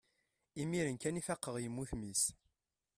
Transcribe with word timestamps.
imir-n 0.61 0.97
kan 1.01 1.19
i 1.19 1.21
faqeɣ 1.27 1.55
yemmut 1.59 1.91
mmi-s 1.95 2.23